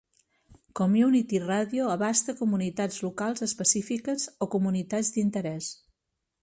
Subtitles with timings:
[0.79, 5.71] Community Radio abasta comunitats locals específiques o comunitats d'interès.